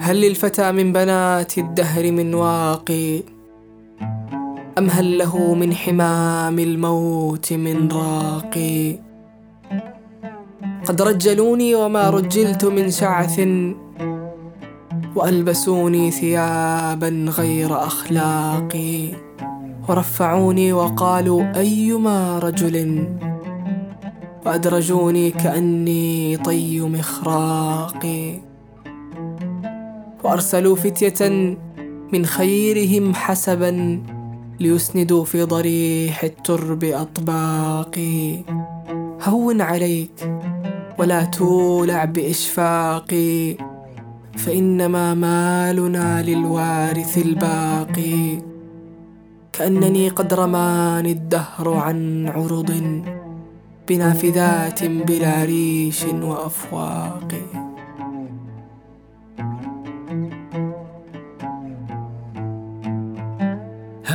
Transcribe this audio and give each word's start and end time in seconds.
هل 0.00 0.20
للفتى 0.20 0.72
من 0.72 0.92
بنات 0.92 1.58
الدهر 1.58 2.12
من 2.12 2.34
واقي؟ 2.34 3.22
أم 4.78 4.90
هل 4.90 5.18
له 5.18 5.54
من 5.54 5.74
حمام 5.74 6.58
الموت 6.58 7.52
من 7.52 7.88
راقي؟ 7.88 8.98
قد 10.86 11.02
رجلوني 11.02 11.74
وما 11.74 12.10
رجلت 12.10 12.64
من 12.64 12.90
شعث 12.90 13.40
وألبسوني 15.16 16.10
ثيابا 16.10 17.26
غير 17.38 17.76
أخلاقي. 17.86 19.08
ورفعوني 19.88 20.72
وقالوا 20.72 21.56
أيما 21.56 22.38
رجل؟ 22.38 23.08
وأدرجوني 24.46 25.30
كأني 25.30 26.36
طي 26.36 26.80
مخراقي. 26.80 28.49
وأرسلوا 30.24 30.76
فتية 30.76 31.30
من 32.12 32.26
خيرهم 32.26 33.14
حسبا 33.14 34.02
ليسندوا 34.60 35.24
في 35.24 35.42
ضريح 35.42 36.24
الترب 36.24 36.84
أطباقي. 36.84 38.36
هون 39.22 39.60
عليك 39.60 40.32
ولا 40.98 41.24
تولع 41.24 42.04
بإشفاقي 42.04 43.56
فإنما 44.36 45.14
مالنا 45.14 46.22
للوارث 46.22 47.18
الباقي. 47.18 48.38
كأنني 49.52 50.08
قد 50.08 50.34
رماني 50.34 51.12
الدهر 51.12 51.74
عن 51.74 52.28
عرض 52.28 53.02
بنافذات 53.88 54.84
بلا 54.84 55.44
ريش 55.44 56.04
وأفواق. 56.04 57.28